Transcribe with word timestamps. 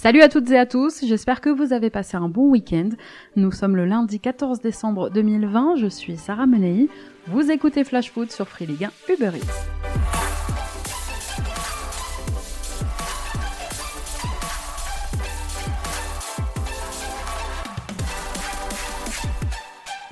Salut 0.00 0.22
à 0.22 0.28
toutes 0.28 0.48
et 0.52 0.56
à 0.56 0.64
tous, 0.64 1.04
j'espère 1.04 1.40
que 1.40 1.50
vous 1.50 1.72
avez 1.72 1.90
passé 1.90 2.16
un 2.16 2.28
bon 2.28 2.50
week-end. 2.50 2.90
Nous 3.34 3.50
sommes 3.50 3.74
le 3.74 3.84
lundi 3.84 4.20
14 4.20 4.60
décembre 4.60 5.10
2020, 5.10 5.74
je 5.74 5.88
suis 5.88 6.16
Sarah 6.16 6.46
Menei, 6.46 6.88
vous 7.26 7.50
écoutez 7.50 7.82
Flash 7.82 8.12
Foot 8.12 8.30
sur 8.30 8.46
Free 8.46 8.66
Ligue 8.66 8.84
1 8.84 9.12
Uber 9.12 9.36
Eats. 9.36 9.87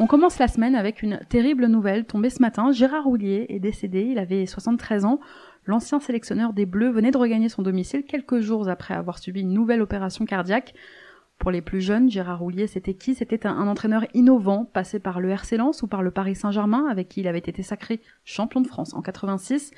On 0.07 0.09
commence 0.09 0.39
la 0.39 0.47
semaine 0.47 0.77
avec 0.77 1.03
une 1.03 1.19
terrible 1.29 1.67
nouvelle 1.67 2.05
tombée 2.05 2.31
ce 2.31 2.41
matin. 2.41 2.71
Gérard 2.71 3.03
Roulier 3.03 3.47
est 3.49 3.59
décédé, 3.59 4.03
il 4.03 4.21
avait 4.21 4.47
73 4.47 5.05
ans. 5.05 5.19
L'ancien 5.65 5.99
sélectionneur 5.99 6.53
des 6.53 6.65
Bleus 6.65 6.93
venait 6.93 7.11
de 7.11 7.17
regagner 7.17 7.49
son 7.49 7.63
domicile 7.63 8.05
quelques 8.05 8.39
jours 8.39 8.69
après 8.69 8.95
avoir 8.95 9.19
subi 9.19 9.41
une 9.41 9.53
nouvelle 9.53 9.83
opération 9.83 10.25
cardiaque. 10.25 10.75
Pour 11.41 11.51
les 11.51 11.61
plus 11.61 11.81
jeunes, 11.81 12.09
Gérard 12.09 12.39
Roulier, 12.39 12.69
c'était 12.69 12.95
qui? 12.95 13.17
C'était 13.17 13.49
un, 13.49 13.67
entraîneur 13.67 14.07
innovant, 14.15 14.65
passé 14.65 15.01
par 15.01 15.19
le 15.19 15.29
RC 15.31 15.57
Lens 15.57 15.83
ou 15.83 15.89
par 15.89 16.03
le 16.03 16.13
Paris 16.13 16.37
Saint-Germain, 16.37 16.87
avec 16.89 17.09
qui 17.09 17.23
il 17.23 17.27
avait 17.27 17.41
été 17.41 17.65
sacré 17.65 18.01
champion 18.25 18.61
de 18.61 18.69
France 18.69 18.95
en 18.95 19.03
86. 19.03 19.73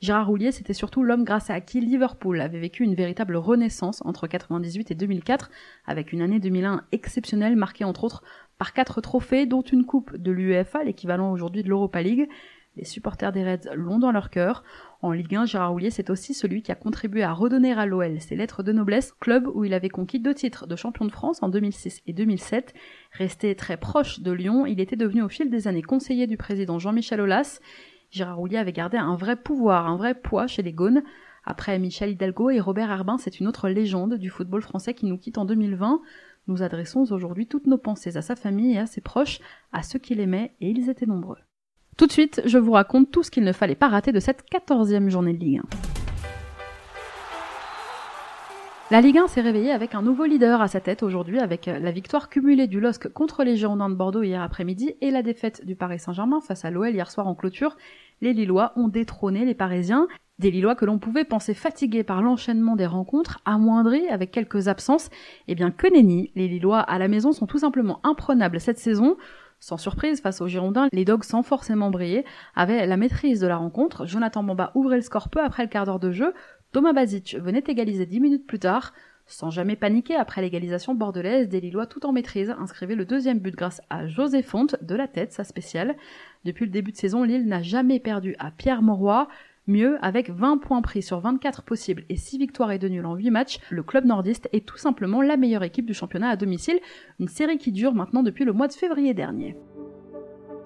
Gérard 0.00 0.26
Roulier, 0.26 0.52
c'était 0.52 0.72
surtout 0.72 1.02
l'homme 1.02 1.24
grâce 1.24 1.50
à 1.50 1.60
qui 1.60 1.80
Liverpool 1.80 2.40
avait 2.40 2.58
vécu 2.58 2.82
une 2.82 2.94
véritable 2.94 3.36
renaissance 3.36 4.02
entre 4.04 4.26
98 4.26 4.90
et 4.90 4.94
2004, 4.94 5.50
avec 5.86 6.12
une 6.12 6.20
année 6.20 6.40
2001 6.40 6.82
exceptionnelle 6.92 7.56
marquée 7.56 7.84
entre 7.84 8.04
autres 8.04 8.22
par 8.58 8.72
quatre 8.72 9.00
trophées, 9.00 9.46
dont 9.46 9.62
une 9.62 9.84
coupe 9.84 10.16
de 10.16 10.30
l'UEFA, 10.30 10.84
l'équivalent 10.84 11.32
aujourd'hui 11.32 11.62
de 11.62 11.68
l'Europa 11.68 12.02
League. 12.02 12.28
Les 12.76 12.84
supporters 12.84 13.30
des 13.30 13.44
Reds 13.44 13.72
l'ont 13.74 14.00
dans 14.00 14.10
leur 14.10 14.30
cœur. 14.30 14.64
En 15.00 15.12
Ligue 15.12 15.36
1, 15.36 15.46
Gérard 15.46 15.72
Houllier, 15.72 15.90
c'est 15.90 16.10
aussi 16.10 16.34
celui 16.34 16.62
qui 16.62 16.72
a 16.72 16.74
contribué 16.74 17.22
à 17.22 17.32
redonner 17.32 17.72
à 17.72 17.86
l'OL 17.86 18.20
ses 18.20 18.34
lettres 18.34 18.64
de 18.64 18.72
noblesse, 18.72 19.12
club 19.20 19.46
où 19.46 19.64
il 19.64 19.74
avait 19.74 19.88
conquis 19.88 20.18
deux 20.18 20.34
titres 20.34 20.66
de 20.66 20.74
champion 20.74 21.04
de 21.04 21.12
France 21.12 21.42
en 21.42 21.48
2006 21.48 22.02
et 22.06 22.12
2007. 22.12 22.74
Resté 23.12 23.54
très 23.54 23.76
proche 23.76 24.20
de 24.20 24.32
Lyon, 24.32 24.66
il 24.66 24.80
était 24.80 24.96
devenu 24.96 25.22
au 25.22 25.28
fil 25.28 25.50
des 25.50 25.68
années 25.68 25.82
conseiller 25.82 26.26
du 26.26 26.36
président 26.36 26.80
Jean-Michel 26.80 27.20
Aulas. 27.20 27.60
Gérard 28.14 28.40
Houllier 28.40 28.58
avait 28.58 28.72
gardé 28.72 28.96
un 28.96 29.16
vrai 29.16 29.34
pouvoir, 29.34 29.88
un 29.88 29.96
vrai 29.96 30.14
poids 30.14 30.46
chez 30.46 30.62
les 30.62 30.72
Gaunes. 30.72 31.02
Après 31.44 31.76
Michel 31.80 32.10
Hidalgo 32.10 32.48
et 32.48 32.60
Robert 32.60 32.88
Herbin, 32.88 33.18
c'est 33.18 33.40
une 33.40 33.48
autre 33.48 33.68
légende 33.68 34.14
du 34.14 34.30
football 34.30 34.62
français 34.62 34.94
qui 34.94 35.06
nous 35.06 35.18
quitte 35.18 35.36
en 35.36 35.44
2020. 35.44 36.00
Nous 36.46 36.62
adressons 36.62 37.00
aujourd'hui 37.12 37.48
toutes 37.48 37.66
nos 37.66 37.76
pensées 37.76 38.16
à 38.16 38.22
sa 38.22 38.36
famille 38.36 38.74
et 38.74 38.78
à 38.78 38.86
ses 38.86 39.00
proches, 39.00 39.40
à 39.72 39.82
ceux 39.82 39.98
qui 39.98 40.14
l'aimaient, 40.14 40.52
et 40.60 40.70
ils 40.70 40.88
étaient 40.90 41.06
nombreux. 41.06 41.38
Tout 41.96 42.06
de 42.06 42.12
suite, 42.12 42.40
je 42.44 42.58
vous 42.58 42.72
raconte 42.72 43.10
tout 43.10 43.24
ce 43.24 43.32
qu'il 43.32 43.42
ne 43.42 43.52
fallait 43.52 43.74
pas 43.74 43.88
rater 43.88 44.12
de 44.12 44.20
cette 44.20 44.44
quatorzième 44.44 45.10
journée 45.10 45.32
de 45.32 45.38
Ligue 45.38 45.58
1. 45.58 46.03
La 48.90 49.00
Ligue 49.00 49.16
1 49.16 49.28
s'est 49.28 49.40
réveillée 49.40 49.72
avec 49.72 49.94
un 49.94 50.02
nouveau 50.02 50.26
leader 50.26 50.60
à 50.60 50.68
sa 50.68 50.78
tête 50.78 51.02
aujourd'hui, 51.02 51.38
avec 51.38 51.64
la 51.64 51.90
victoire 51.90 52.28
cumulée 52.28 52.66
du 52.66 52.80
LOSC 52.80 53.08
contre 53.08 53.42
les 53.42 53.56
Girondins 53.56 53.88
de 53.88 53.94
Bordeaux 53.94 54.22
hier 54.22 54.42
après-midi 54.42 54.94
et 55.00 55.10
la 55.10 55.22
défaite 55.22 55.64
du 55.64 55.74
Paris 55.74 55.98
Saint-Germain 55.98 56.42
face 56.42 56.66
à 56.66 56.70
l'OL 56.70 56.90
hier 56.90 57.10
soir 57.10 57.26
en 57.26 57.34
clôture. 57.34 57.78
Les 58.20 58.34
Lillois 58.34 58.74
ont 58.76 58.88
détrôné 58.88 59.46
les 59.46 59.54
Parisiens, 59.54 60.06
des 60.38 60.50
Lillois 60.50 60.74
que 60.74 60.84
l'on 60.84 60.98
pouvait 60.98 61.24
penser 61.24 61.54
fatigués 61.54 62.04
par 62.04 62.20
l'enchaînement 62.20 62.76
des 62.76 62.84
rencontres, 62.84 63.40
amoindris 63.46 64.06
avec 64.08 64.30
quelques 64.30 64.68
absences. 64.68 65.08
Eh 65.48 65.54
bien 65.54 65.70
que 65.70 65.86
nenni, 65.90 66.30
les 66.34 66.46
Lillois 66.46 66.80
à 66.80 66.98
la 66.98 67.08
maison 67.08 67.32
sont 67.32 67.46
tout 67.46 67.58
simplement 67.58 68.00
imprenables 68.04 68.60
cette 68.60 68.78
saison. 68.78 69.16
Sans 69.60 69.78
surprise, 69.78 70.20
face 70.20 70.42
aux 70.42 70.46
Girondins, 70.46 70.88
les 70.92 71.06
Dogs, 71.06 71.24
sans 71.24 71.42
forcément 71.42 71.90
briller, 71.90 72.26
avaient 72.54 72.86
la 72.86 72.98
maîtrise 72.98 73.40
de 73.40 73.46
la 73.46 73.56
rencontre. 73.56 74.04
Jonathan 74.04 74.42
Bamba 74.42 74.72
ouvrait 74.74 74.96
le 74.96 75.02
score 75.02 75.30
peu 75.30 75.40
après 75.42 75.62
le 75.62 75.70
quart 75.70 75.86
d'heure 75.86 76.00
de 76.00 76.12
jeu. 76.12 76.34
Thomas 76.74 76.92
Bazic 76.92 77.36
venait 77.38 77.62
égaliser 77.68 78.04
dix 78.04 78.18
minutes 78.18 78.48
plus 78.48 78.58
tard. 78.58 78.94
Sans 79.26 79.48
jamais 79.48 79.76
paniquer 79.76 80.16
après 80.16 80.42
l'égalisation 80.42 80.92
bordelaise, 80.92 81.48
des 81.48 81.60
Lillois 81.60 81.86
tout 81.86 82.04
en 82.04 82.10
maîtrise 82.10 82.52
inscrivaient 82.58 82.96
le 82.96 83.04
deuxième 83.04 83.38
but 83.38 83.54
grâce 83.54 83.80
à 83.90 84.08
José 84.08 84.42
Fonte 84.42 84.74
de 84.82 84.96
la 84.96 85.06
tête, 85.06 85.32
sa 85.32 85.44
spéciale. 85.44 85.94
Depuis 86.44 86.64
le 86.64 86.72
début 86.72 86.90
de 86.90 86.96
saison, 86.96 87.22
Lille 87.22 87.46
n'a 87.46 87.62
jamais 87.62 88.00
perdu 88.00 88.34
à 88.40 88.50
Pierre 88.50 88.82
Mauroy. 88.82 89.28
Mieux, 89.68 90.04
avec 90.04 90.30
20 90.30 90.58
points 90.58 90.82
pris 90.82 91.00
sur 91.00 91.20
24 91.20 91.62
possibles 91.62 92.04
et 92.08 92.16
6 92.16 92.38
victoires 92.38 92.72
et 92.72 92.80
2 92.80 92.88
nuls 92.88 93.06
en 93.06 93.14
8 93.14 93.30
matchs, 93.30 93.60
le 93.70 93.84
club 93.84 94.04
nordiste 94.04 94.48
est 94.52 94.66
tout 94.66 94.76
simplement 94.76 95.22
la 95.22 95.36
meilleure 95.36 95.62
équipe 95.62 95.86
du 95.86 95.94
championnat 95.94 96.30
à 96.30 96.36
domicile, 96.36 96.80
une 97.20 97.28
série 97.28 97.58
qui 97.58 97.70
dure 97.70 97.94
maintenant 97.94 98.24
depuis 98.24 98.44
le 98.44 98.52
mois 98.52 98.66
de 98.66 98.72
février 98.72 99.14
dernier. 99.14 99.54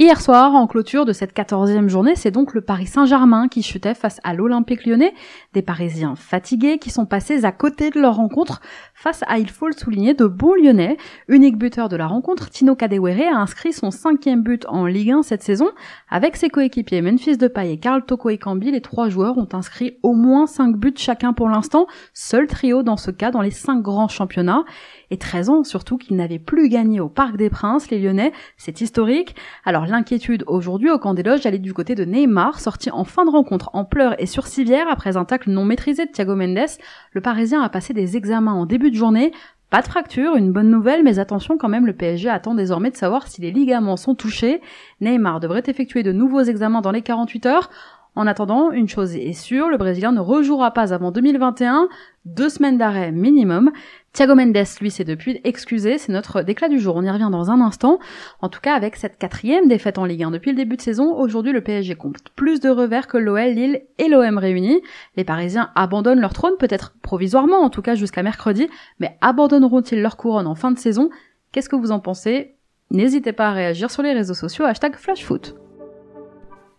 Hier 0.00 0.20
soir, 0.20 0.54
en 0.54 0.68
clôture 0.68 1.04
de 1.06 1.12
cette 1.12 1.32
quatorzième 1.32 1.88
journée, 1.88 2.14
c'est 2.14 2.30
donc 2.30 2.54
le 2.54 2.60
Paris 2.60 2.86
Saint-Germain 2.86 3.48
qui 3.48 3.64
chutait 3.64 3.94
face 3.96 4.20
à 4.22 4.32
l'Olympique 4.32 4.86
lyonnais, 4.86 5.12
des 5.54 5.62
Parisiens 5.62 6.14
fatigués 6.14 6.78
qui 6.78 6.90
sont 6.90 7.04
passés 7.04 7.44
à 7.44 7.50
côté 7.50 7.90
de 7.90 7.98
leur 7.98 8.14
rencontre 8.14 8.60
face 8.94 9.24
à, 9.26 9.40
il 9.40 9.50
faut 9.50 9.66
le 9.66 9.72
souligner, 9.72 10.14
de 10.14 10.26
bons 10.26 10.54
lyonnais. 10.54 10.98
Unique 11.26 11.58
buteur 11.58 11.88
de 11.88 11.96
la 11.96 12.06
rencontre, 12.06 12.48
Tino 12.48 12.76
Kadewere 12.76 13.26
a 13.26 13.40
inscrit 13.40 13.72
son 13.72 13.90
cinquième 13.90 14.44
but 14.44 14.66
en 14.68 14.86
Ligue 14.86 15.10
1 15.10 15.24
cette 15.24 15.42
saison. 15.42 15.68
Avec 16.08 16.36
ses 16.36 16.48
coéquipiers 16.48 17.02
Memphis 17.02 17.36
Depay 17.36 17.72
et 17.72 17.78
Karl 17.78 18.04
Toko 18.04 18.30
Ekambi, 18.30 18.70
les 18.70 18.80
trois 18.80 19.08
joueurs 19.08 19.36
ont 19.36 19.48
inscrit 19.52 19.98
au 20.04 20.12
moins 20.12 20.46
cinq 20.46 20.76
buts 20.76 20.94
chacun 20.96 21.32
pour 21.32 21.48
l'instant, 21.48 21.88
seul 22.14 22.46
trio 22.46 22.84
dans 22.84 22.96
ce 22.96 23.10
cas 23.10 23.32
dans 23.32 23.42
les 23.42 23.50
cinq 23.50 23.82
grands 23.82 24.06
championnats 24.06 24.64
et 25.10 25.16
13 25.16 25.50
ans 25.50 25.64
surtout 25.64 25.98
qu'ils 25.98 26.16
n'avaient 26.16 26.38
plus 26.38 26.68
gagné 26.68 27.00
au 27.00 27.08
Parc 27.08 27.36
des 27.36 27.50
Princes, 27.50 27.90
les 27.90 27.98
Lyonnais, 27.98 28.32
c'est 28.56 28.80
historique. 28.80 29.34
Alors 29.64 29.86
l'inquiétude 29.86 30.44
aujourd'hui 30.46 30.90
au 30.90 30.98
camp 30.98 31.14
des 31.14 31.22
loges 31.22 31.46
allait 31.46 31.58
du 31.58 31.74
côté 31.74 31.94
de 31.94 32.04
Neymar, 32.04 32.60
sorti 32.60 32.90
en 32.90 33.04
fin 33.04 33.24
de 33.24 33.30
rencontre 33.30 33.70
en 33.72 33.84
pleurs 33.84 34.20
et 34.20 34.26
sur 34.26 34.46
civière 34.46 34.86
après 34.88 35.16
un 35.16 35.24
tacle 35.24 35.50
non 35.50 35.64
maîtrisé 35.64 36.06
de 36.06 36.10
Thiago 36.10 36.34
Mendes. 36.34 36.78
Le 37.12 37.20
Parisien 37.20 37.62
a 37.62 37.68
passé 37.68 37.94
des 37.94 38.16
examens 38.16 38.52
en 38.52 38.66
début 38.66 38.90
de 38.90 38.96
journée, 38.96 39.32
pas 39.70 39.82
de 39.82 39.86
fracture, 39.86 40.34
une 40.36 40.50
bonne 40.50 40.70
nouvelle, 40.70 41.02
mais 41.02 41.18
attention 41.18 41.58
quand 41.58 41.68
même, 41.68 41.84
le 41.84 41.92
PSG 41.92 42.30
attend 42.30 42.54
désormais 42.54 42.90
de 42.90 42.96
savoir 42.96 43.26
si 43.26 43.42
les 43.42 43.50
ligaments 43.50 43.98
sont 43.98 44.14
touchés. 44.14 44.62
Neymar 45.02 45.40
devrait 45.40 45.62
effectuer 45.66 46.02
de 46.02 46.10
nouveaux 46.10 46.40
examens 46.40 46.80
dans 46.80 46.90
les 46.90 47.02
48 47.02 47.44
heures. 47.44 47.70
En 48.18 48.26
attendant, 48.26 48.72
une 48.72 48.88
chose 48.88 49.14
est 49.14 49.32
sûre, 49.32 49.68
le 49.68 49.76
Brésilien 49.76 50.10
ne 50.10 50.18
rejouera 50.18 50.72
pas 50.72 50.92
avant 50.92 51.12
2021, 51.12 51.88
deux 52.24 52.48
semaines 52.48 52.76
d'arrêt 52.76 53.12
minimum. 53.12 53.70
Thiago 54.12 54.34
Mendes, 54.34 54.58
lui, 54.80 54.90
s'est 54.90 55.04
depuis 55.04 55.40
excusé, 55.44 55.98
c'est 55.98 56.10
notre 56.10 56.42
déclat 56.42 56.68
du 56.68 56.80
jour, 56.80 56.96
on 56.96 57.04
y 57.04 57.10
revient 57.12 57.28
dans 57.30 57.52
un 57.52 57.60
instant. 57.60 58.00
En 58.40 58.48
tout 58.48 58.58
cas, 58.60 58.74
avec 58.74 58.96
cette 58.96 59.18
quatrième 59.18 59.68
défaite 59.68 59.98
en 59.98 60.04
Ligue 60.04 60.24
1 60.24 60.32
depuis 60.32 60.50
le 60.50 60.56
début 60.56 60.74
de 60.74 60.82
saison, 60.82 61.14
aujourd'hui 61.14 61.52
le 61.52 61.60
PSG 61.60 61.94
compte 61.94 62.16
plus 62.34 62.58
de 62.58 62.68
revers 62.68 63.06
que 63.06 63.18
l'OL, 63.18 63.52
Lille 63.52 63.82
et 63.98 64.08
l'OM 64.08 64.36
réunis. 64.36 64.82
Les 65.14 65.22
Parisiens 65.22 65.70
abandonnent 65.76 66.18
leur 66.18 66.32
trône, 66.32 66.54
peut-être 66.58 66.94
provisoirement, 67.00 67.60
en 67.60 67.70
tout 67.70 67.82
cas 67.82 67.94
jusqu'à 67.94 68.24
mercredi, 68.24 68.68
mais 68.98 69.16
abandonneront-ils 69.20 70.02
leur 70.02 70.16
couronne 70.16 70.48
en 70.48 70.56
fin 70.56 70.72
de 70.72 70.78
saison? 70.80 71.08
Qu'est-ce 71.52 71.68
que 71.68 71.76
vous 71.76 71.92
en 71.92 72.00
pensez? 72.00 72.56
N'hésitez 72.90 73.32
pas 73.32 73.50
à 73.50 73.52
réagir 73.52 73.92
sur 73.92 74.02
les 74.02 74.12
réseaux 74.12 74.34
sociaux, 74.34 74.64
hashtag 74.64 74.96
FlashFoot. 74.96 75.54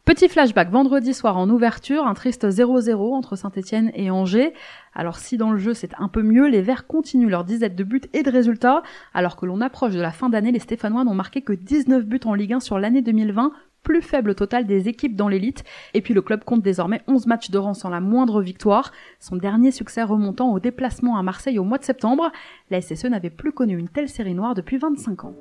Petit 0.10 0.28
flashback 0.28 0.72
vendredi 0.72 1.14
soir 1.14 1.38
en 1.38 1.48
ouverture, 1.52 2.08
un 2.08 2.16
triste 2.16 2.44
0-0 2.44 3.14
entre 3.14 3.36
Saint-Etienne 3.36 3.92
et 3.94 4.10
Angers. 4.10 4.56
Alors 4.96 5.20
si 5.20 5.38
dans 5.38 5.52
le 5.52 5.60
jeu 5.60 5.76
c'est 5.76 5.92
un 6.00 6.08
peu 6.08 6.24
mieux, 6.24 6.48
les 6.48 6.64
Verts 6.64 6.88
continuent 6.88 7.30
leur 7.30 7.44
disette 7.44 7.76
de 7.76 7.84
buts 7.84 8.02
et 8.14 8.24
de 8.24 8.32
résultats, 8.32 8.82
alors 9.14 9.36
que 9.36 9.46
l'on 9.46 9.62
approche 9.62 9.94
de 9.94 10.02
la 10.02 10.10
fin 10.10 10.30
d'année, 10.30 10.52
les 10.52 10.58
Stéphanois 10.58 11.04
n'ont 11.04 11.14
marqué 11.14 11.44
que 11.44 11.54
19 11.54 12.08
buts 12.08 12.22
en 12.26 12.34
Ligue 12.34 12.54
1 12.54 12.60
sur 12.60 12.80
l'année 12.80 13.04
2020, 13.04 13.52
plus 13.84 14.02
faible 14.02 14.34
total 14.34 14.66
des 14.66 14.90
équipes 14.90 15.16
dans 15.16 15.28
l'élite, 15.28 15.64
et 15.94 16.02
puis 16.02 16.16
le 16.16 16.24
club 16.24 16.44
compte 16.44 16.64
désormais 16.64 17.04
11 17.08 17.28
matchs 17.28 17.52
de 17.52 17.60
rang 17.60 17.76
sans 17.76 17.92
la 17.92 18.02
moindre 18.02 18.42
victoire, 18.42 18.92
son 19.20 19.36
dernier 19.36 19.70
succès 19.70 20.02
remontant 20.02 20.52
au 20.52 20.60
déplacement 20.60 21.18
à 21.18 21.22
Marseille 21.22 21.60
au 21.60 21.64
mois 21.64 21.78
de 21.78 21.84
septembre, 21.84 22.32
la 22.72 22.82
SSE 22.82 23.06
n'avait 23.06 23.30
plus 23.30 23.52
connu 23.52 23.78
une 23.78 23.90
telle 23.90 24.10
série 24.10 24.34
noire 24.34 24.56
depuis 24.56 24.80
25 24.80 25.26
ans. 25.26 25.36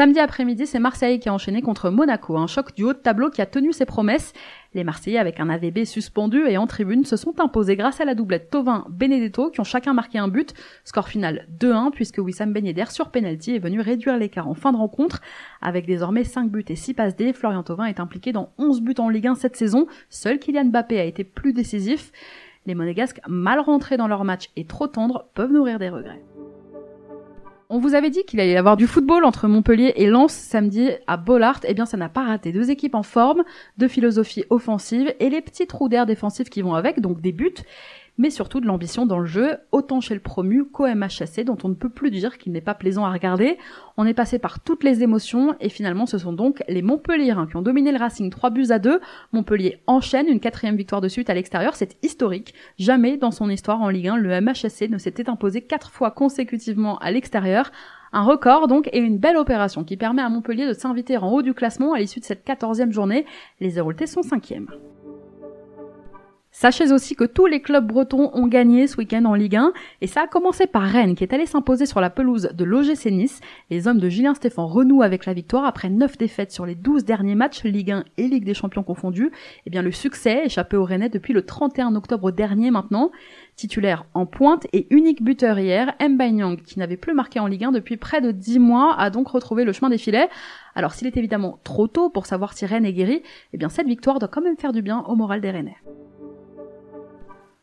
Samedi 0.00 0.18
après-midi, 0.18 0.66
c'est 0.66 0.78
Marseille 0.78 1.20
qui 1.20 1.28
a 1.28 1.34
enchaîné 1.34 1.60
contre 1.60 1.90
Monaco, 1.90 2.34
un 2.38 2.46
choc 2.46 2.74
du 2.74 2.84
haut 2.84 2.94
de 2.94 2.98
tableau 2.98 3.28
qui 3.28 3.42
a 3.42 3.44
tenu 3.44 3.70
ses 3.74 3.84
promesses. 3.84 4.32
Les 4.72 4.82
Marseillais, 4.82 5.18
avec 5.18 5.40
un 5.40 5.50
AVB 5.50 5.84
suspendu 5.84 6.46
et 6.48 6.56
en 6.56 6.66
tribune, 6.66 7.04
se 7.04 7.18
sont 7.18 7.38
imposés 7.38 7.76
grâce 7.76 8.00
à 8.00 8.06
la 8.06 8.14
doublette 8.14 8.48
Tovin-Benedetto, 8.48 9.50
qui 9.50 9.60
ont 9.60 9.64
chacun 9.64 9.92
marqué 9.92 10.16
un 10.16 10.28
but. 10.28 10.54
Score 10.84 11.06
final 11.06 11.46
2-1, 11.60 11.90
puisque 11.90 12.16
Wissam 12.16 12.54
Ben 12.54 12.64
sur 12.88 13.10
penalty, 13.10 13.56
est 13.56 13.58
venu 13.58 13.82
réduire 13.82 14.16
l'écart 14.16 14.48
en 14.48 14.54
fin 14.54 14.72
de 14.72 14.78
rencontre. 14.78 15.20
Avec 15.60 15.84
désormais 15.84 16.24
5 16.24 16.50
buts 16.50 16.64
et 16.68 16.76
6 16.76 16.94
passes 16.94 17.14
D, 17.14 17.34
Florian 17.34 17.62
Tovin 17.62 17.84
est 17.84 18.00
impliqué 18.00 18.32
dans 18.32 18.54
11 18.56 18.80
buts 18.80 18.94
en 18.96 19.10
Ligue 19.10 19.26
1 19.26 19.34
cette 19.34 19.56
saison. 19.56 19.86
Seul 20.08 20.38
Kylian 20.38 20.64
Mbappé 20.64 20.98
a 20.98 21.04
été 21.04 21.24
plus 21.24 21.52
décisif. 21.52 22.10
Les 22.64 22.74
Monégasques, 22.74 23.20
mal 23.28 23.60
rentrés 23.60 23.98
dans 23.98 24.08
leur 24.08 24.24
match 24.24 24.48
et 24.56 24.64
trop 24.64 24.86
tendres, 24.86 25.26
peuvent 25.34 25.52
nourrir 25.52 25.78
des 25.78 25.90
regrets. 25.90 26.22
On 27.72 27.78
vous 27.78 27.94
avait 27.94 28.10
dit 28.10 28.24
qu'il 28.24 28.40
allait 28.40 28.54
y 28.54 28.56
avoir 28.56 28.76
du 28.76 28.88
football 28.88 29.24
entre 29.24 29.46
Montpellier 29.46 29.92
et 29.94 30.08
Lens 30.08 30.32
samedi 30.32 30.90
à 31.06 31.16
Bollard. 31.16 31.60
Eh 31.62 31.72
bien, 31.72 31.86
ça 31.86 31.96
n'a 31.96 32.08
pas 32.08 32.24
raté. 32.24 32.50
Deux 32.50 32.68
équipes 32.68 32.96
en 32.96 33.04
forme, 33.04 33.44
de 33.78 33.86
philosophie 33.86 34.44
offensive 34.50 35.14
et 35.20 35.30
les 35.30 35.40
petits 35.40 35.68
trous 35.68 35.88
d'air 35.88 36.04
défensifs 36.04 36.50
qui 36.50 36.62
vont 36.62 36.74
avec, 36.74 37.00
donc 37.00 37.20
des 37.20 37.30
buts. 37.30 37.54
Mais 38.20 38.28
surtout 38.28 38.60
de 38.60 38.66
l'ambition 38.66 39.06
dans 39.06 39.18
le 39.18 39.24
jeu, 39.24 39.56
autant 39.72 40.02
chez 40.02 40.12
le 40.12 40.20
promu 40.20 40.66
qu'au 40.66 40.86
MHSC, 40.86 41.42
dont 41.42 41.56
on 41.64 41.70
ne 41.70 41.74
peut 41.74 41.88
plus 41.88 42.10
dire 42.10 42.36
qu'il 42.36 42.52
n'est 42.52 42.60
pas 42.60 42.74
plaisant 42.74 43.06
à 43.06 43.10
regarder. 43.10 43.56
On 43.96 44.04
est 44.04 44.12
passé 44.12 44.38
par 44.38 44.60
toutes 44.60 44.84
les 44.84 45.02
émotions, 45.02 45.56
et 45.58 45.70
finalement 45.70 46.04
ce 46.04 46.18
sont 46.18 46.34
donc 46.34 46.62
les 46.68 46.82
Montpellierins 46.82 47.46
qui 47.46 47.56
ont 47.56 47.62
dominé 47.62 47.92
le 47.92 47.98
Racing 47.98 48.28
3 48.28 48.50
buts 48.50 48.66
à 48.68 48.78
2. 48.78 49.00
Montpellier 49.32 49.80
enchaîne 49.86 50.28
une 50.28 50.38
quatrième 50.38 50.76
victoire 50.76 51.00
de 51.00 51.08
suite 51.08 51.30
à 51.30 51.34
l'extérieur, 51.34 51.74
c'est 51.74 51.96
historique. 52.04 52.52
Jamais 52.78 53.16
dans 53.16 53.30
son 53.30 53.48
histoire 53.48 53.80
en 53.80 53.88
Ligue 53.88 54.08
1, 54.08 54.18
le 54.18 54.38
MHSC 54.38 54.90
ne 54.90 54.98
s'était 54.98 55.30
imposé 55.30 55.62
quatre 55.62 55.90
fois 55.90 56.10
consécutivement 56.10 56.98
à 56.98 57.10
l'extérieur. 57.10 57.72
Un 58.12 58.24
record 58.24 58.68
donc 58.68 58.90
et 58.92 58.98
une 58.98 59.16
belle 59.16 59.38
opération 59.38 59.82
qui 59.82 59.96
permet 59.96 60.20
à 60.20 60.28
Montpellier 60.28 60.66
de 60.66 60.74
s'inviter 60.74 61.16
en 61.16 61.30
haut 61.30 61.40
du 61.40 61.54
classement 61.54 61.94
à 61.94 61.98
l'issue 61.98 62.20
de 62.20 62.26
cette 62.26 62.44
quatorzième 62.44 62.92
journée. 62.92 63.24
Les 63.60 63.78
Héraultais 63.78 64.06
sont 64.06 64.22
cinquièmes. 64.22 64.68
Sachez 66.52 66.90
aussi 66.90 67.14
que 67.14 67.24
tous 67.24 67.46
les 67.46 67.62
clubs 67.62 67.86
bretons 67.86 68.30
ont 68.34 68.48
gagné 68.48 68.88
ce 68.88 68.96
week-end 68.96 69.24
en 69.24 69.34
Ligue 69.34 69.54
1 69.54 69.72
et 70.00 70.08
ça 70.08 70.22
a 70.22 70.26
commencé 70.26 70.66
par 70.66 70.82
Rennes 70.82 71.14
qui 71.14 71.22
est 71.22 71.32
allé 71.32 71.46
s'imposer 71.46 71.86
sur 71.86 72.00
la 72.00 72.10
pelouse 72.10 72.50
de 72.52 72.64
l'OGC 72.64 73.06
Nice. 73.06 73.40
Les 73.70 73.86
hommes 73.86 74.00
de 74.00 74.08
Julien 74.08 74.34
Stéphan 74.34 74.66
renouent 74.66 75.02
avec 75.02 75.26
la 75.26 75.32
victoire 75.32 75.64
après 75.64 75.88
9 75.88 76.18
défaites 76.18 76.50
sur 76.50 76.66
les 76.66 76.74
12 76.74 77.04
derniers 77.04 77.36
matchs 77.36 77.62
Ligue 77.62 77.92
1 77.92 78.04
et 78.16 78.26
Ligue 78.26 78.44
des 78.44 78.54
Champions 78.54 78.82
confondus. 78.82 79.30
Eh 79.64 79.70
bien 79.70 79.80
le 79.80 79.92
succès 79.92 80.42
échappé 80.46 80.76
aux 80.76 80.84
Rennais 80.84 81.08
depuis 81.08 81.32
le 81.32 81.46
31 81.46 81.94
octobre 81.94 82.32
dernier 82.32 82.72
maintenant. 82.72 83.12
Titulaire 83.54 84.04
en 84.14 84.26
pointe 84.26 84.66
et 84.72 84.88
unique 84.90 85.22
buteur 85.22 85.58
hier, 85.58 85.94
Nyang, 86.00 86.60
qui 86.62 86.80
n'avait 86.80 86.96
plus 86.96 87.14
marqué 87.14 87.38
en 87.38 87.46
Ligue 87.46 87.64
1 87.64 87.72
depuis 87.72 87.96
près 87.96 88.20
de 88.20 88.32
10 88.32 88.58
mois, 88.58 88.96
a 88.98 89.10
donc 89.10 89.28
retrouvé 89.28 89.64
le 89.64 89.72
chemin 89.72 89.88
des 89.88 89.98
filets. 89.98 90.28
Alors 90.74 90.94
s'il 90.94 91.06
est 91.06 91.16
évidemment 91.16 91.60
trop 91.62 91.86
tôt 91.86 92.10
pour 92.10 92.26
savoir 92.26 92.54
si 92.54 92.66
Rennes 92.66 92.86
est 92.86 92.92
guéri, 92.92 93.22
eh 93.52 93.56
bien 93.56 93.68
cette 93.68 93.86
victoire 93.86 94.18
doit 94.18 94.28
quand 94.28 94.42
même 94.42 94.56
faire 94.56 94.72
du 94.72 94.82
bien 94.82 95.04
au 95.06 95.14
moral 95.14 95.40
des 95.40 95.50
Rennais. 95.52 95.76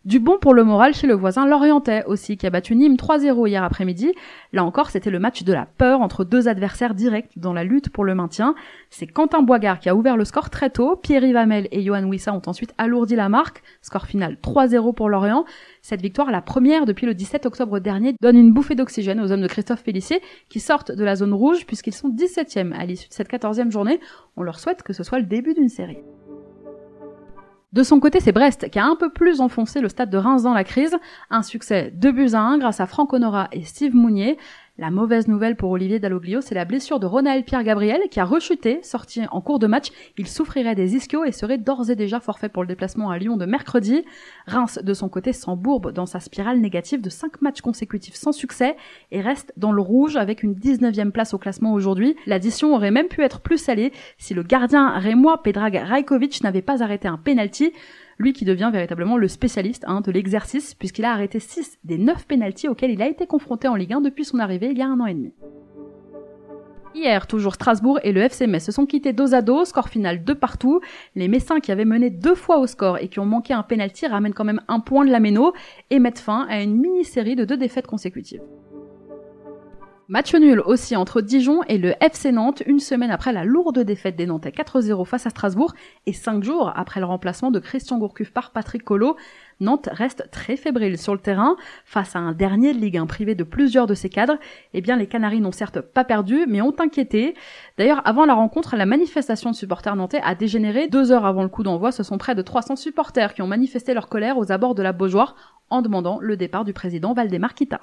Du 0.07 0.21
bon 0.21 0.37
pour 0.39 0.53
le 0.53 0.63
moral 0.63 0.93
chez 0.93 1.05
le 1.05 1.15
voisin 1.15 1.45
Lorientais 1.45 2.05
aussi, 2.05 2.37
qui 2.37 2.47
a 2.47 2.49
battu 2.49 2.77
Nîmes 2.77 2.95
3-0 2.95 3.45
hier 3.45 3.61
après-midi. 3.61 4.13
Là 4.53 4.63
encore, 4.63 4.89
c'était 4.89 5.09
le 5.09 5.19
match 5.19 5.43
de 5.43 5.51
la 5.51 5.65
peur 5.65 5.99
entre 5.99 6.23
deux 6.23 6.47
adversaires 6.47 6.95
directs 6.95 7.31
dans 7.35 7.51
la 7.51 7.65
lutte 7.65 7.89
pour 7.89 8.05
le 8.05 8.15
maintien. 8.15 8.55
C'est 8.89 9.05
Quentin 9.05 9.41
Boigard 9.41 9.81
qui 9.81 9.89
a 9.89 9.95
ouvert 9.97 10.15
le 10.15 10.23
score 10.23 10.49
très 10.49 10.69
tôt. 10.69 10.95
Pierre 10.95 11.29
Vamel 11.33 11.67
et 11.73 11.81
Johan 11.81 12.05
Wissa 12.05 12.31
ont 12.31 12.41
ensuite 12.45 12.73
alourdi 12.77 13.17
la 13.17 13.27
marque. 13.27 13.61
Score 13.81 14.05
final 14.05 14.37
3-0 14.41 14.93
pour 14.93 15.09
Lorient. 15.09 15.43
Cette 15.81 16.01
victoire, 16.01 16.31
la 16.31 16.41
première 16.41 16.85
depuis 16.85 17.05
le 17.05 17.13
17 17.13 17.45
octobre 17.45 17.79
dernier, 17.79 18.15
donne 18.21 18.37
une 18.37 18.53
bouffée 18.53 18.75
d'oxygène 18.75 19.19
aux 19.19 19.33
hommes 19.33 19.41
de 19.41 19.47
Christophe 19.47 19.83
Pellissier 19.83 20.21
qui 20.47 20.61
sortent 20.61 20.93
de 20.93 21.03
la 21.03 21.17
zone 21.17 21.33
rouge 21.33 21.65
puisqu'ils 21.65 21.93
sont 21.93 22.07
17e 22.07 22.71
à 22.71 22.85
l'issue 22.85 23.09
de 23.09 23.13
cette 23.13 23.29
14e 23.29 23.71
journée. 23.71 23.99
On 24.37 24.43
leur 24.43 24.61
souhaite 24.61 24.83
que 24.83 24.93
ce 24.93 25.03
soit 25.03 25.19
le 25.19 25.25
début 25.25 25.53
d'une 25.53 25.67
série. 25.67 25.97
De 27.73 27.83
son 27.83 27.99
côté, 27.99 28.21
c'est 28.21 28.31
Brest 28.31 28.69
qui 28.69 28.79
a 28.79 28.85
un 28.85 28.95
peu 28.95 29.11
plus 29.11 29.41
enfoncé 29.41 29.81
le 29.81 29.89
stade 29.89 30.09
de 30.09 30.17
Reims 30.17 30.43
dans 30.43 30.53
la 30.53 30.63
crise. 30.63 30.95
Un 31.29 31.43
succès 31.43 31.91
de 31.93 32.11
buts 32.11 32.33
à 32.33 32.39
1 32.39 32.59
grâce 32.59 32.79
à 32.79 32.87
Franck 32.87 33.11
Honora 33.13 33.49
et 33.51 33.63
Steve 33.63 33.93
Mounier. 33.93 34.37
La 34.79 34.91
mauvaise 34.91 35.27
nouvelle 35.27 35.55
pour 35.55 35.71
Olivier 35.71 35.97
Dalloglio, 35.97 36.39
c'est 36.39 36.53
la 36.53 36.63
blessure 36.63 36.99
de 36.99 37.07
Ronald 37.07 37.43
Pierre-Gabriel 37.45 38.01
qui 38.11 38.19
a 38.19 38.25
rechuté, 38.25 38.79
sorti 38.83 39.21
en 39.31 39.41
cours 39.41 39.57
de 39.57 39.65
match. 39.65 39.87
Il 40.19 40.27
souffrirait 40.27 40.75
des 40.75 40.95
ischios 40.95 41.25
et 41.25 41.31
serait 41.31 41.57
d'ores 41.57 41.89
et 41.89 41.95
déjà 41.95 42.19
forfait 42.19 42.47
pour 42.47 42.61
le 42.61 42.67
déplacement 42.67 43.09
à 43.09 43.17
Lyon 43.17 43.37
de 43.37 43.47
mercredi. 43.47 44.05
Reims, 44.45 44.77
de 44.83 44.93
son 44.93 45.09
côté, 45.09 45.33
s'embourbe 45.33 45.91
dans 45.93 46.05
sa 46.05 46.19
spirale 46.19 46.59
négative 46.59 47.01
de 47.01 47.09
5 47.09 47.41
matchs 47.41 47.61
consécutifs 47.61 48.13
sans 48.13 48.31
succès 48.31 48.77
et 49.09 49.19
reste 49.19 49.51
dans 49.57 49.71
le 49.71 49.81
rouge 49.81 50.15
avec 50.15 50.43
une 50.43 50.53
19e 50.53 51.09
place 51.09 51.33
au 51.33 51.39
classement 51.39 51.73
aujourd'hui. 51.73 52.15
L'addition 52.27 52.75
aurait 52.75 52.91
même 52.91 53.07
pu 53.07 53.23
être 53.23 53.39
plus 53.39 53.57
salée 53.57 53.91
si 54.19 54.35
le 54.35 54.43
gardien 54.43 54.89
rémois 54.99 55.41
Pedrag 55.41 55.75
Rajkovic 55.75 56.43
n'avait 56.43 56.61
pas 56.61 56.83
arrêté 56.83 57.07
un 57.07 57.17
penalty 57.17 57.73
lui 58.19 58.33
qui 58.33 58.45
devient 58.45 58.69
véritablement 58.71 59.17
le 59.17 59.27
spécialiste 59.27 59.83
hein, 59.87 60.01
de 60.01 60.11
l'exercice, 60.11 60.73
puisqu'il 60.75 61.05
a 61.05 61.11
arrêté 61.11 61.39
6 61.39 61.79
des 61.83 61.97
9 61.97 62.27
pénalties 62.27 62.67
auxquels 62.67 62.91
il 62.91 63.01
a 63.01 63.07
été 63.07 63.27
confronté 63.27 63.67
en 63.67 63.75
Ligue 63.75 63.93
1 63.93 64.01
depuis 64.01 64.25
son 64.25 64.39
arrivée 64.39 64.69
il 64.71 64.77
y 64.77 64.81
a 64.81 64.87
un 64.87 64.99
an 64.99 65.05
et 65.05 65.13
demi. 65.13 65.33
Hier, 66.95 67.27
toujours 67.27 67.53
Strasbourg 67.53 67.99
et 68.01 68.11
le 68.11 68.21
FC 68.21 68.47
se 68.59 68.71
sont 68.71 68.87
quittés 68.87 69.13
dos 69.13 69.35
à 69.35 69.43
dos, 69.43 69.65
score 69.65 69.87
final 69.87 70.23
de 70.23 70.33
partout. 70.33 70.81
Les 71.15 71.27
Messins 71.27 71.59
qui 71.59 71.71
avaient 71.71 71.85
mené 71.85 72.09
deux 72.09 72.33
fois 72.33 72.57
au 72.57 72.65
score 72.65 72.97
et 72.97 73.07
qui 73.07 73.19
ont 73.19 73.25
manqué 73.25 73.53
un 73.53 73.61
pénalty 73.61 74.07
ramènent 74.07 74.33
quand 74.33 74.43
même 74.43 74.61
un 74.67 74.79
point 74.79 75.05
de 75.05 75.11
la 75.11 75.19
méno 75.19 75.53
et 75.91 75.99
mettent 75.99 76.17
fin 76.17 76.47
à 76.49 76.59
une 76.63 76.75
mini-série 76.75 77.35
de 77.35 77.45
deux 77.45 77.57
défaites 77.57 77.85
consécutives. 77.85 78.41
Match 80.09 80.33
nul 80.33 80.61
aussi 80.61 80.95
entre 80.95 81.19
Dijon 81.19 81.63
et 81.67 81.77
le 81.77 81.93
FC 81.99 82.31
Nantes, 82.31 82.63
une 82.65 82.79
semaine 82.79 83.11
après 83.11 83.33
la 83.33 83.43
lourde 83.43 83.79
défaite 83.79 84.15
des 84.15 84.25
Nantais 84.25 84.51
4-0 84.51 85.03
face 85.03 85.25
à 85.25 85.29
Strasbourg 85.29 85.73
et 86.05 86.13
cinq 86.13 86.45
jours 86.45 86.71
après 86.77 87.01
le 87.01 87.05
remplacement 87.05 87.51
de 87.51 87.59
Christian 87.59 87.97
Gourcuff 87.97 88.31
par 88.31 88.51
Patrick 88.51 88.85
Collot. 88.85 89.17
Nantes 89.59 89.89
reste 89.91 90.31
très 90.31 90.55
fébrile 90.55 90.97
sur 90.97 91.13
le 91.13 91.19
terrain 91.19 91.57
face 91.83 92.15
à 92.15 92.19
un 92.19 92.31
dernier 92.31 92.73
de 92.73 92.77
Ligue 92.77 92.97
1 92.97 93.05
privé 93.05 93.35
de 93.35 93.43
plusieurs 93.43 93.85
de 93.85 93.95
ses 93.95 94.07
cadres. 94.07 94.37
Eh 94.73 94.79
bien, 94.79 94.95
les 94.95 95.07
Canaries 95.07 95.41
n'ont 95.41 95.51
certes 95.51 95.81
pas 95.81 96.05
perdu, 96.05 96.45
mais 96.47 96.61
ont 96.61 96.75
inquiété. 96.79 97.35
D'ailleurs, 97.77 98.01
avant 98.05 98.25
la 98.25 98.33
rencontre, 98.33 98.77
la 98.77 98.85
manifestation 98.85 99.51
de 99.51 99.57
supporters 99.57 99.97
nantais 99.97 100.21
a 100.23 100.35
dégénéré. 100.35 100.87
Deux 100.87 101.11
heures 101.11 101.25
avant 101.25 101.43
le 101.43 101.49
coup 101.49 101.63
d'envoi, 101.63 101.91
ce 101.91 102.03
sont 102.03 102.17
près 102.17 102.33
de 102.33 102.41
300 102.41 102.77
supporters 102.77 103.33
qui 103.33 103.41
ont 103.41 103.47
manifesté 103.47 103.93
leur 103.93 104.07
colère 104.07 104.37
aux 104.37 104.53
abords 104.53 104.73
de 104.73 104.83
la 104.83 104.93
Beaujoire 104.93 105.35
en 105.69 105.81
demandant 105.81 106.17
le 106.21 106.37
départ 106.37 106.63
du 106.63 106.71
président 106.71 107.13
Valdemar 107.13 107.53
Kita. 107.53 107.81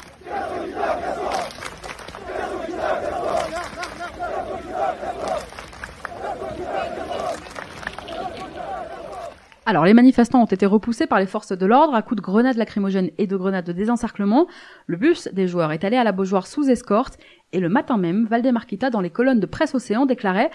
Alors, 9.66 9.86
les 9.86 9.94
manifestants 9.94 10.42
ont 10.42 10.46
été 10.46 10.66
repoussés 10.66 11.06
par 11.06 11.18
les 11.18 11.26
forces 11.26 11.52
de 11.52 11.64
l'ordre 11.64 11.94
à 11.94 12.02
coups 12.02 12.20
de 12.20 12.24
grenades 12.24 12.58
lacrymogènes 12.58 13.10
et 13.16 13.26
de 13.26 13.36
grenades 13.36 13.64
de 13.64 13.72
désencerclement. 13.72 14.46
Le 14.86 14.98
bus 14.98 15.28
des 15.32 15.48
joueurs 15.48 15.72
est 15.72 15.84
allé 15.84 15.96
à 15.96 16.04
la 16.04 16.12
Beaujoire 16.12 16.46
sous 16.46 16.68
escorte 16.68 17.18
et 17.52 17.60
le 17.60 17.70
matin 17.70 17.96
même, 17.96 18.26
Valdemarquita, 18.26 18.90
dans 18.90 19.00
les 19.00 19.08
colonnes 19.08 19.40
de 19.40 19.46
presse 19.46 19.74
Océan, 19.74 20.06
déclarait 20.06 20.50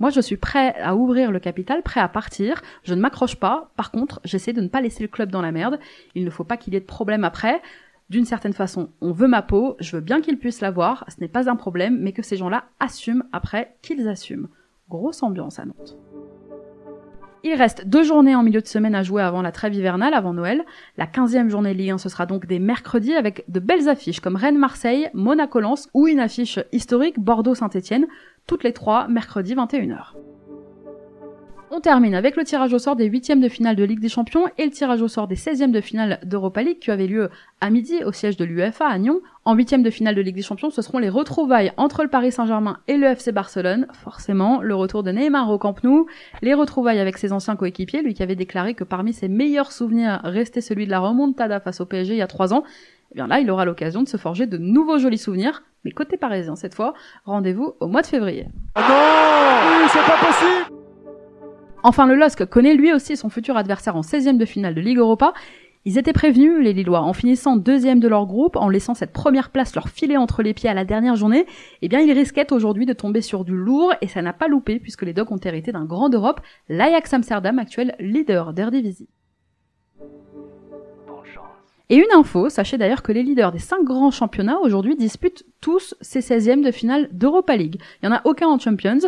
moi, 0.00 0.10
je 0.10 0.20
suis 0.20 0.36
prêt 0.36 0.74
à 0.80 0.96
ouvrir 0.96 1.30
le 1.30 1.38
capital, 1.38 1.82
prêt 1.82 2.00
à 2.00 2.08
partir. 2.08 2.62
Je 2.82 2.94
ne 2.94 3.00
m'accroche 3.00 3.36
pas. 3.36 3.70
Par 3.76 3.92
contre, 3.92 4.20
j'essaie 4.24 4.52
de 4.52 4.60
ne 4.60 4.66
pas 4.66 4.80
laisser 4.80 5.04
le 5.04 5.08
club 5.08 5.30
dans 5.30 5.40
la 5.40 5.52
merde. 5.52 5.78
Il 6.16 6.24
ne 6.24 6.30
faut 6.30 6.42
pas 6.42 6.56
qu'il 6.56 6.74
y 6.74 6.76
ait 6.76 6.80
de 6.80 6.84
problème 6.84 7.22
après. 7.22 7.62
D'une 8.10 8.24
certaine 8.24 8.54
façon, 8.54 8.90
on 9.00 9.12
veut 9.12 9.28
ma 9.28 9.40
peau. 9.40 9.76
Je 9.78 9.96
veux 9.96 10.02
bien 10.02 10.20
qu'ils 10.20 10.38
puissent 10.38 10.60
l'avoir. 10.60 11.04
Ce 11.08 11.20
n'est 11.20 11.28
pas 11.28 11.48
un 11.48 11.54
problème, 11.54 11.98
mais 12.00 12.12
que 12.12 12.22
ces 12.22 12.36
gens-là 12.36 12.64
assument 12.80 13.22
après 13.32 13.76
qu'ils 13.82 14.08
assument. 14.08 14.48
Grosse 14.88 15.22
ambiance 15.22 15.60
à 15.60 15.64
Nantes. 15.64 15.96
Il 17.46 17.52
reste 17.56 17.86
deux 17.86 18.02
journées 18.02 18.34
en 18.34 18.42
milieu 18.42 18.62
de 18.62 18.66
semaine 18.66 18.94
à 18.94 19.02
jouer 19.02 19.20
avant 19.20 19.42
la 19.42 19.52
trêve 19.52 19.74
hivernale, 19.74 20.14
avant 20.14 20.32
Noël. 20.32 20.64
La 20.96 21.04
15e 21.04 21.50
journée 21.50 21.74
Ligue 21.74 21.90
1, 21.90 21.98
ce 21.98 22.08
sera 22.08 22.24
donc 22.24 22.46
des 22.46 22.58
mercredis 22.58 23.12
avec 23.12 23.44
de 23.48 23.60
belles 23.60 23.90
affiches 23.90 24.20
comme 24.20 24.36
Rennes-Marseille, 24.36 25.10
Monaco-Lens 25.12 25.90
ou 25.92 26.08
une 26.08 26.20
affiche 26.20 26.58
historique 26.72 27.20
Bordeaux-Saint-Etienne, 27.20 28.06
toutes 28.46 28.64
les 28.64 28.72
trois 28.72 29.08
mercredi 29.08 29.54
21h. 29.54 30.33
On 31.70 31.80
termine 31.80 32.14
avec 32.14 32.36
le 32.36 32.44
tirage 32.44 32.72
au 32.72 32.78
sort 32.78 32.94
des 32.94 33.06
huitièmes 33.06 33.40
de 33.40 33.48
finale 33.48 33.74
de 33.74 33.84
Ligue 33.84 34.00
des 34.00 34.08
Champions 34.08 34.46
et 34.58 34.64
le 34.64 34.70
tirage 34.70 35.02
au 35.02 35.08
sort 35.08 35.26
des 35.26 35.34
16e 35.34 35.70
de 35.70 35.80
finale 35.80 36.20
d'Europa 36.24 36.62
League 36.62 36.78
qui 36.78 36.90
avait 36.90 37.06
lieu 37.06 37.30
à 37.60 37.70
midi 37.70 38.04
au 38.04 38.12
siège 38.12 38.36
de 38.36 38.44
l'UEFA 38.44 38.86
à 38.86 38.98
Nyon. 38.98 39.20
En 39.44 39.54
huitième 39.54 39.82
de 39.82 39.90
finale 39.90 40.14
de 40.14 40.20
Ligue 40.20 40.36
des 40.36 40.42
Champions, 40.42 40.70
ce 40.70 40.82
seront 40.82 40.98
les 40.98 41.08
retrouvailles 41.08 41.72
entre 41.76 42.02
le 42.02 42.08
Paris 42.08 42.32
Saint-Germain 42.32 42.78
et 42.86 42.96
le 42.96 43.06
FC 43.06 43.32
Barcelone. 43.32 43.86
Forcément, 43.92 44.60
le 44.60 44.74
retour 44.74 45.02
de 45.02 45.10
Neymar 45.10 45.50
au 45.50 45.58
Camp 45.58 45.82
Nou, 45.82 46.06
les 46.42 46.54
retrouvailles 46.54 47.00
avec 47.00 47.18
ses 47.18 47.32
anciens 47.32 47.56
coéquipiers, 47.56 48.02
lui 48.02 48.14
qui 48.14 48.22
avait 48.22 48.36
déclaré 48.36 48.74
que 48.74 48.84
parmi 48.84 49.12
ses 49.12 49.28
meilleurs 49.28 49.72
souvenirs 49.72 50.20
restait 50.22 50.60
celui 50.60 50.86
de 50.86 50.90
la 50.90 51.00
remontada 51.00 51.60
face 51.60 51.80
au 51.80 51.86
PSG 51.86 52.14
il 52.14 52.18
y 52.18 52.22
a 52.22 52.26
trois 52.26 52.52
ans. 52.52 52.62
Eh 53.12 53.14
bien 53.16 53.26
là, 53.26 53.40
il 53.40 53.50
aura 53.50 53.64
l'occasion 53.64 54.02
de 54.02 54.08
se 54.08 54.16
forger 54.16 54.46
de 54.46 54.58
nouveaux 54.58 54.98
jolis 54.98 55.18
souvenirs, 55.18 55.62
mais 55.84 55.92
côté 55.92 56.16
parisien 56.16 56.56
cette 56.56 56.74
fois. 56.74 56.94
Rendez-vous 57.24 57.74
au 57.80 57.88
mois 57.88 58.02
de 58.02 58.06
février. 58.06 58.46
Oh 58.76 58.80
non 58.80 59.88
C'est 59.88 60.06
pas 60.06 60.18
possible 60.18 60.83
Enfin, 61.86 62.06
le 62.06 62.14
LOSC 62.14 62.46
connaît 62.46 62.74
lui 62.74 62.94
aussi 62.94 63.14
son 63.14 63.28
futur 63.28 63.58
adversaire 63.58 63.94
en 63.94 64.00
16e 64.00 64.38
de 64.38 64.46
finale 64.46 64.74
de 64.74 64.80
Ligue 64.80 64.96
Europa. 64.96 65.34
Ils 65.84 65.98
étaient 65.98 66.14
prévenus, 66.14 66.62
les 66.62 66.72
Lillois, 66.72 67.02
en 67.02 67.12
finissant 67.12 67.56
deuxième 67.56 68.00
de 68.00 68.08
leur 68.08 68.24
groupe, 68.24 68.56
en 68.56 68.70
laissant 68.70 68.94
cette 68.94 69.12
première 69.12 69.50
place 69.50 69.74
leur 69.74 69.90
filer 69.90 70.16
entre 70.16 70.42
les 70.42 70.54
pieds 70.54 70.70
à 70.70 70.72
la 70.72 70.86
dernière 70.86 71.14
journée, 71.14 71.44
eh 71.82 71.88
bien 71.88 72.00
ils 72.00 72.10
risquaient 72.12 72.54
aujourd'hui 72.54 72.86
de 72.86 72.94
tomber 72.94 73.20
sur 73.20 73.44
du 73.44 73.54
lourd, 73.54 73.92
et 74.00 74.08
ça 74.08 74.22
n'a 74.22 74.32
pas 74.32 74.48
loupé, 74.48 74.78
puisque 74.80 75.02
les 75.02 75.12
Dogs 75.12 75.30
ont 75.30 75.36
hérité 75.36 75.72
d'un 75.72 75.84
grand 75.84 76.08
d'Europe, 76.08 76.40
l'Ajax 76.70 77.12
Amsterdam, 77.12 77.58
actuel 77.58 77.94
leader 78.00 78.54
d'Eredivisie. 78.54 79.10
Et 81.90 81.96
une 81.96 82.18
info, 82.18 82.48
sachez 82.48 82.78
d'ailleurs 82.78 83.02
que 83.02 83.12
les 83.12 83.22
leaders 83.22 83.52
des 83.52 83.58
cinq 83.58 83.84
grands 83.84 84.10
championnats 84.10 84.58
aujourd'hui 84.62 84.96
disputent 84.96 85.44
tous 85.60 85.94
ces 86.00 86.20
16e 86.20 86.64
de 86.64 86.70
finale 86.70 87.10
d'Europa 87.12 87.56
League. 87.56 87.76
Il 88.02 88.08
n'y 88.08 88.14
en 88.14 88.16
a 88.16 88.22
aucun 88.24 88.46
en 88.46 88.58
Champions 88.58 89.00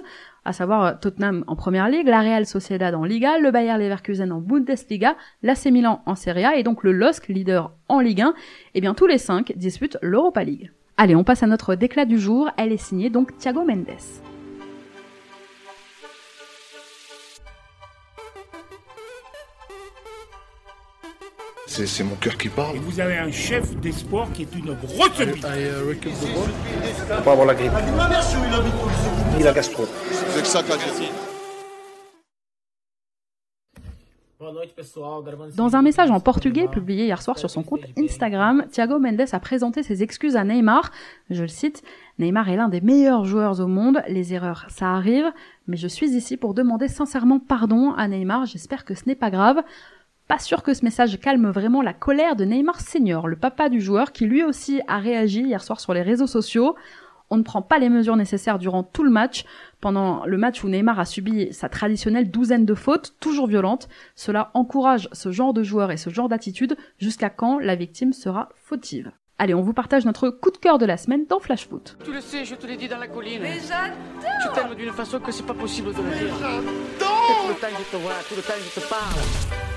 à 0.46 0.52
savoir 0.52 0.84
euh, 0.84 0.92
Tottenham 1.00 1.44
en 1.46 1.56
Première 1.56 1.88
Ligue, 1.88 2.06
la 2.06 2.20
Real 2.20 2.46
Sociedad 2.46 2.94
en 2.94 3.04
Liga, 3.04 3.38
le 3.38 3.50
Bayer 3.50 3.76
Leverkusen 3.76 4.32
en 4.32 4.40
Bundesliga, 4.40 5.16
l'AC 5.42 5.66
Milan 5.66 6.02
en 6.06 6.14
Serie 6.14 6.44
A 6.44 6.56
et 6.56 6.62
donc 6.62 6.84
le 6.84 6.92
LOSC, 6.92 7.28
leader 7.28 7.72
en 7.88 8.00
Ligue 8.00 8.22
1, 8.22 8.28
et 8.28 8.32
eh 8.74 8.80
bien 8.80 8.94
tous 8.94 9.06
les 9.06 9.18
cinq 9.18 9.52
disputent 9.56 9.98
l'Europa 10.00 10.44
League. 10.44 10.70
Allez, 10.96 11.16
on 11.16 11.24
passe 11.24 11.42
à 11.42 11.46
notre 11.46 11.74
déclat 11.74 12.06
du 12.06 12.18
jour, 12.18 12.50
elle 12.56 12.72
est 12.72 12.76
signée 12.78 13.10
donc 13.10 13.36
Thiago 13.36 13.64
Mendes. 13.64 14.35
C'est 21.66 22.04
mon 22.04 22.14
cœur 22.14 22.36
qui 22.36 22.48
parle. 22.48 22.76
Et 22.76 22.78
vous 22.78 23.00
avez 23.00 23.18
un 23.18 23.30
chef 23.30 23.76
d'espoir 23.76 24.28
qui 24.32 24.42
est 24.42 24.54
une 24.54 24.74
grosse 24.74 25.18
bite. 25.18 25.44
Faut 25.44 27.22
pas 27.22 27.32
avoir 27.32 27.46
la 27.46 27.54
grippe. 27.54 27.72
Ni 29.36 29.42
la 29.42 29.52
gastro. 29.52 29.84
C'est 30.10 30.42
que 30.42 30.46
ça 30.46 30.62
qu'a 30.62 30.76
dit. 30.76 31.10
Dans 35.56 35.76
un 35.76 35.82
message 35.82 36.10
en 36.10 36.20
portugais 36.20 36.68
publié 36.68 37.06
hier 37.06 37.20
soir 37.20 37.38
sur 37.38 37.50
son 37.50 37.62
compte 37.62 37.80
Instagram, 37.98 38.66
Thiago 38.70 38.98
Mendes 38.98 39.24
a 39.32 39.40
présenté 39.40 39.82
ses 39.82 40.02
excuses 40.02 40.36
à 40.36 40.44
Neymar. 40.44 40.92
Je 41.30 41.42
le 41.42 41.48
cite, 41.48 41.82
Neymar 42.18 42.48
est 42.50 42.56
l'un 42.56 42.68
des 42.68 42.80
meilleurs 42.80 43.24
joueurs 43.24 43.60
au 43.60 43.66
monde, 43.66 44.02
les 44.08 44.34
erreurs 44.34 44.66
ça 44.68 44.92
arrive, 44.92 45.32
mais 45.66 45.76
je 45.76 45.88
suis 45.88 46.10
ici 46.10 46.36
pour 46.36 46.54
demander 46.54 46.86
sincèrement 46.86 47.40
pardon 47.40 47.92
à 47.94 48.06
Neymar, 48.08 48.44
j'espère 48.44 48.84
que 48.84 48.94
ce 48.94 49.06
n'est 49.06 49.16
pas 49.16 49.30
grave. 49.30 49.62
Pas 50.28 50.38
sûr 50.40 50.64
que 50.64 50.74
ce 50.74 50.84
message 50.84 51.20
calme 51.20 51.50
vraiment 51.50 51.82
la 51.82 51.92
colère 51.92 52.34
de 52.34 52.44
Neymar 52.44 52.80
Senior, 52.80 53.28
le 53.28 53.36
papa 53.36 53.68
du 53.68 53.80
joueur, 53.80 54.10
qui 54.10 54.26
lui 54.26 54.42
aussi 54.42 54.80
a 54.88 54.98
réagi 54.98 55.42
hier 55.42 55.62
soir 55.62 55.78
sur 55.78 55.94
les 55.94 56.02
réseaux 56.02 56.26
sociaux. 56.26 56.74
On 57.30 57.36
ne 57.36 57.44
prend 57.44 57.62
pas 57.62 57.78
les 57.78 57.88
mesures 57.88 58.16
nécessaires 58.16 58.58
durant 58.58 58.82
tout 58.82 59.04
le 59.04 59.10
match. 59.10 59.44
Pendant 59.80 60.24
le 60.26 60.36
match 60.36 60.64
où 60.64 60.68
Neymar 60.68 60.98
a 60.98 61.04
subi 61.04 61.52
sa 61.52 61.68
traditionnelle 61.68 62.28
douzaine 62.28 62.64
de 62.64 62.74
fautes, 62.74 63.14
toujours 63.20 63.46
violentes, 63.46 63.88
cela 64.16 64.50
encourage 64.54 65.08
ce 65.12 65.30
genre 65.30 65.54
de 65.54 65.62
joueur 65.62 65.92
et 65.92 65.96
ce 65.96 66.10
genre 66.10 66.28
d'attitude 66.28 66.76
jusqu'à 66.98 67.30
quand 67.30 67.60
la 67.60 67.76
victime 67.76 68.12
sera 68.12 68.48
fautive? 68.56 69.12
Allez, 69.38 69.54
on 69.54 69.62
vous 69.62 69.74
partage 69.74 70.06
notre 70.06 70.30
coup 70.30 70.50
de 70.50 70.56
cœur 70.56 70.78
de 70.78 70.86
la 70.86 70.96
semaine 70.96 71.26
dans 71.28 71.38
Flash 71.38 71.68
Foot. 71.68 71.98
Tu 72.04 72.12
le 72.12 72.20
sais, 72.20 72.44
je 72.44 72.54
te 72.56 72.66
l'ai 72.66 72.76
dit 72.76 72.88
dans 72.88 72.98
la 72.98 73.06
colline. 73.06 73.42
Mais 73.42 73.60
j'adore 73.60 73.96
Tu 74.42 74.60
t'aimes 74.60 74.74
d'une 74.74 74.92
façon 74.92 75.20
que 75.20 75.30
c'est 75.30 75.46
pas 75.46 75.54
possible 75.54 75.92
de 75.92 75.98
le 76.02 76.18
dire. 76.18 76.34
J'adore 76.40 76.62
Tout 76.98 77.48
le 77.48 77.54
temps 77.60 77.76
je 77.78 77.96
te 77.96 78.02
vois, 78.02 78.14
tout 78.28 78.34
le 78.34 78.42
temps 78.42 78.54
je 78.58 78.80
te 78.80 78.88
parle. 78.88 79.75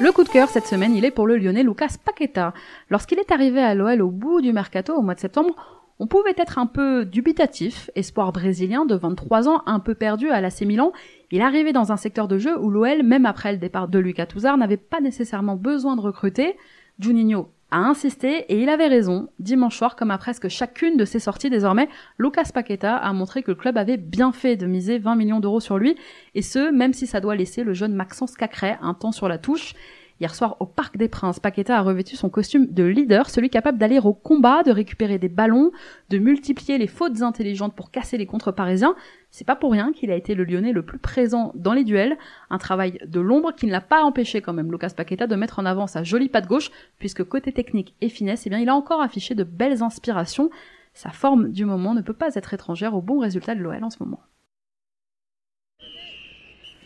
Le 0.00 0.10
coup 0.10 0.24
de 0.24 0.28
cœur 0.28 0.48
cette 0.48 0.66
semaine, 0.66 0.94
il 0.96 1.04
est 1.04 1.10
pour 1.10 1.26
le 1.26 1.36
lyonnais 1.36 1.62
Lucas 1.62 1.96
Paqueta. 2.04 2.54
Lorsqu'il 2.90 3.18
est 3.18 3.30
arrivé 3.30 3.60
à 3.60 3.74
l'OL 3.74 4.00
au 4.02 4.10
bout 4.10 4.40
du 4.40 4.52
mercato 4.52 4.94
au 4.94 5.02
mois 5.02 5.14
de 5.14 5.20
septembre, 5.20 5.54
on 5.98 6.06
pouvait 6.06 6.34
être 6.36 6.58
un 6.58 6.66
peu 6.66 7.04
dubitatif. 7.04 7.90
Espoir 7.94 8.32
brésilien 8.32 8.86
de 8.86 8.94
23 8.94 9.48
ans, 9.48 9.62
un 9.66 9.80
peu 9.80 9.94
perdu 9.94 10.30
à 10.30 10.40
l'AC 10.40 10.62
Milan, 10.62 10.92
il 11.30 11.42
arrivait 11.42 11.72
dans 11.72 11.92
un 11.92 11.96
secteur 11.96 12.26
de 12.26 12.38
jeu 12.38 12.58
où 12.58 12.70
l'OL, 12.70 13.02
même 13.02 13.26
après 13.26 13.52
le 13.52 13.58
départ 13.58 13.88
de 13.88 13.98
Lucas 13.98 14.26
Touzard, 14.26 14.56
n'avait 14.56 14.76
pas 14.76 15.00
nécessairement 15.00 15.56
besoin 15.56 15.94
de 15.94 16.00
recruter. 16.00 16.56
Juninho 16.98 17.50
a 17.72 17.78
insisté 17.78 18.44
et 18.52 18.62
il 18.62 18.68
avait 18.68 18.86
raison. 18.86 19.30
Dimanche 19.40 19.76
soir, 19.76 19.96
comme 19.96 20.12
à 20.12 20.18
presque 20.18 20.48
chacune 20.48 20.96
de 20.96 21.04
ses 21.04 21.18
sorties 21.18 21.50
désormais, 21.50 21.88
Lucas 22.18 22.50
Paqueta 22.54 22.96
a 22.96 23.12
montré 23.12 23.42
que 23.42 23.50
le 23.50 23.56
club 23.56 23.76
avait 23.76 23.96
bien 23.96 24.30
fait 24.30 24.56
de 24.56 24.66
miser 24.66 24.98
20 24.98 25.16
millions 25.16 25.40
d'euros 25.40 25.60
sur 25.60 25.78
lui, 25.78 25.96
et 26.34 26.42
ce, 26.42 26.70
même 26.70 26.92
si 26.92 27.06
ça 27.06 27.20
doit 27.20 27.34
laisser 27.34 27.64
le 27.64 27.72
jeune 27.72 27.94
Maxence 27.94 28.36
Cacré 28.36 28.76
un 28.80 28.94
temps 28.94 29.12
sur 29.12 29.28
la 29.28 29.38
touche. 29.38 29.74
Hier 30.20 30.34
soir, 30.34 30.56
au 30.60 30.66
Parc 30.66 30.96
des 30.96 31.08
Princes, 31.08 31.40
Paqueta 31.40 31.78
a 31.78 31.82
revêtu 31.82 32.16
son 32.16 32.30
costume 32.30 32.66
de 32.66 32.84
leader, 32.84 33.28
celui 33.28 33.50
capable 33.50 33.78
d'aller 33.78 33.98
au 33.98 34.12
combat, 34.12 34.62
de 34.62 34.70
récupérer 34.70 35.18
des 35.18 35.28
ballons, 35.28 35.72
de 36.10 36.18
multiplier 36.18 36.78
les 36.78 36.86
fautes 36.86 37.22
intelligentes 37.22 37.74
pour 37.74 37.90
casser 37.90 38.18
les 38.18 38.26
contre 38.26 38.52
parisiens. 38.52 38.94
C'est 39.30 39.46
pas 39.46 39.56
pour 39.56 39.72
rien 39.72 39.92
qu'il 39.92 40.10
a 40.10 40.14
été 40.14 40.34
le 40.34 40.44
Lyonnais 40.44 40.72
le 40.72 40.84
plus 40.84 40.98
présent 40.98 41.52
dans 41.54 41.72
les 41.72 41.84
duels, 41.84 42.16
un 42.50 42.58
travail 42.58 42.98
de 43.06 43.20
l'ombre 43.20 43.52
qui 43.52 43.66
ne 43.66 43.72
l'a 43.72 43.80
pas 43.80 44.02
empêché 44.02 44.42
quand 44.42 44.52
même 44.52 44.70
Lucas 44.70 44.92
Paqueta 44.96 45.26
de 45.26 45.36
mettre 45.36 45.58
en 45.58 45.64
avant 45.64 45.86
sa 45.86 46.04
jolie 46.04 46.28
patte 46.28 46.46
gauche, 46.46 46.70
puisque 46.98 47.24
côté 47.24 47.52
technique 47.52 47.94
et 48.00 48.08
finesse, 48.08 48.46
eh 48.46 48.50
bien 48.50 48.58
il 48.58 48.68
a 48.68 48.74
encore 48.74 49.00
affiché 49.00 49.34
de 49.34 49.44
belles 49.44 49.82
inspirations. 49.82 50.50
Sa 50.94 51.10
forme 51.10 51.50
du 51.50 51.64
moment 51.64 51.94
ne 51.94 52.02
peut 52.02 52.12
pas 52.12 52.34
être 52.34 52.54
étrangère 52.54 52.94
au 52.94 53.00
bon 53.00 53.18
résultat 53.18 53.54
de 53.54 53.60
l'OL 53.60 53.82
en 53.82 53.90
ce 53.90 53.96
moment. 54.00 54.20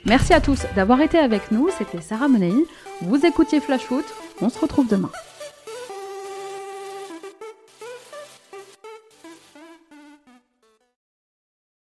Merci 0.07 0.33
à 0.35 0.41
tous 0.41 0.67
d'avoir 0.77 1.01
été 1.01 1.19
avec 1.19 1.51
nous, 1.51 1.69
c'était 1.77 2.01
Sarah 2.01 2.29
Menei. 2.29 2.55
Vous 3.03 3.27
écoutiez 3.27 3.61
Flash 3.61 3.83
Foot, 3.83 4.05
on 4.41 4.49
se 4.49 4.59
retrouve 4.59 4.87
demain. 4.87 5.11